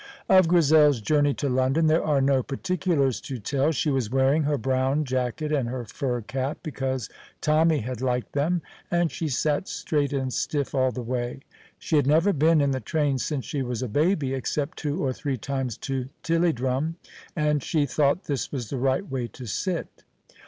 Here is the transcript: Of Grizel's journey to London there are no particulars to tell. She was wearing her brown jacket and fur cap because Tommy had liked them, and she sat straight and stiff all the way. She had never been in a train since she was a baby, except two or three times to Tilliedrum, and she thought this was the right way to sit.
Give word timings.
Of 0.27 0.47
Grizel's 0.47 0.99
journey 0.99 1.35
to 1.35 1.47
London 1.47 1.85
there 1.85 2.03
are 2.03 2.21
no 2.21 2.41
particulars 2.41 3.21
to 3.21 3.37
tell. 3.37 3.71
She 3.71 3.91
was 3.91 4.09
wearing 4.09 4.41
her 4.45 4.57
brown 4.57 5.05
jacket 5.05 5.51
and 5.51 5.87
fur 5.87 6.21
cap 6.21 6.57
because 6.63 7.07
Tommy 7.39 7.81
had 7.81 8.01
liked 8.01 8.31
them, 8.33 8.63
and 8.89 9.11
she 9.11 9.27
sat 9.27 9.67
straight 9.67 10.11
and 10.11 10.33
stiff 10.33 10.73
all 10.73 10.89
the 10.91 11.03
way. 11.03 11.41
She 11.77 11.97
had 11.97 12.07
never 12.07 12.33
been 12.33 12.61
in 12.61 12.73
a 12.73 12.79
train 12.79 13.19
since 13.19 13.45
she 13.45 13.61
was 13.61 13.83
a 13.83 13.87
baby, 13.87 14.33
except 14.33 14.79
two 14.79 15.03
or 15.05 15.13
three 15.13 15.37
times 15.37 15.77
to 15.77 16.09
Tilliedrum, 16.23 16.95
and 17.35 17.61
she 17.61 17.85
thought 17.85 18.23
this 18.23 18.51
was 18.51 18.71
the 18.71 18.77
right 18.79 19.07
way 19.07 19.27
to 19.27 19.45
sit. 19.45 20.03